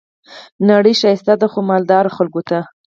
نړۍ 0.69 0.93
ښکلي 1.01 1.35
ده 1.41 1.47
خو، 1.51 1.59
مالدارو 1.69 2.15
خلګو 2.17 2.41
ته. 2.49 2.59